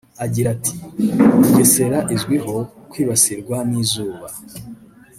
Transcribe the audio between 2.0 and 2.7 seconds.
izwiho